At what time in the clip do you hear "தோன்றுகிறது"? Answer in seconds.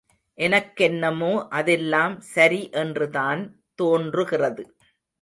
3.79-4.65